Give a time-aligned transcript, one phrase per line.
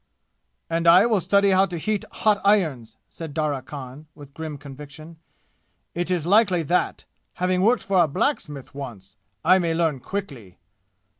[0.67, 5.17] "And I will study how to heat hot irons!" said Darya Khan, with grim conviction.
[5.93, 10.57] "It is likely that, having worked for a blacksmith once, I may learn quickly!